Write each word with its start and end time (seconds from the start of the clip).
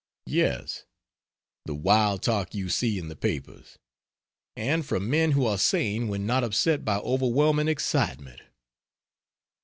Yes, 0.25 0.85
the 1.65 1.75
wild 1.75 2.23
talk 2.23 2.55
you 2.55 2.69
see 2.69 2.97
in 2.97 3.07
the 3.07 3.15
papers! 3.15 3.77
And 4.55 4.83
from 4.83 5.11
men 5.11 5.33
who 5.33 5.45
are 5.45 5.59
sane 5.59 6.07
when 6.07 6.25
not 6.25 6.43
upset 6.43 6.83
by 6.83 6.97
overwhelming 6.97 7.67
excitement. 7.67 8.41